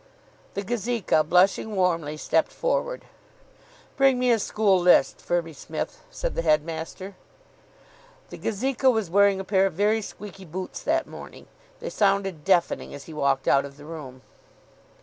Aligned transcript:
The 0.55 0.63
Gazeka, 0.63 1.23
blushing 1.29 1.75
warmly, 1.75 2.17
stepped 2.17 2.51
forward. 2.51 3.05
"Bring 3.97 4.17
me 4.17 4.31
a 4.31 4.39
school 4.39 4.79
list, 4.79 5.21
Firby 5.21 5.53
Smith," 5.53 6.01
said 6.09 6.33
the 6.33 6.41
headmaster. 6.41 7.15
The 8.31 8.39
Gazeka 8.39 8.89
was 8.89 9.11
wearing 9.11 9.39
a 9.39 9.43
pair 9.43 9.67
of 9.67 9.73
very 9.73 10.01
squeaky 10.01 10.45
boots 10.45 10.81
that 10.81 11.05
morning. 11.05 11.45
They 11.81 11.91
sounded 11.91 12.43
deafening 12.43 12.95
as 12.95 13.03
he 13.03 13.13
walked 13.13 13.47
out 13.47 13.63
of 13.63 13.77
the 13.77 13.85
room. 13.85 14.23